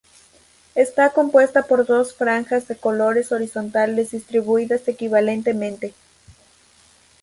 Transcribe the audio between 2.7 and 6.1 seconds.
colores horizontales distribuidas equitativamente.